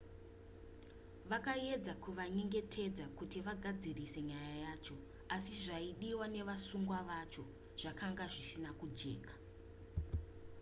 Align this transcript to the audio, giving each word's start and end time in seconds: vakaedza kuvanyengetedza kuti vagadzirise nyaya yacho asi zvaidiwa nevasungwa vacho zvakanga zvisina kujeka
vakaedza 1.29 1.93
kuvanyengetedza 2.03 3.05
kuti 3.17 3.37
vagadzirise 3.47 4.19
nyaya 4.29 4.55
yacho 4.65 4.95
asi 5.35 5.53
zvaidiwa 5.65 6.25
nevasungwa 6.35 6.99
vacho 7.09 7.43
zvakanga 7.81 8.25
zvisina 8.33 8.69
kujeka 8.79 9.33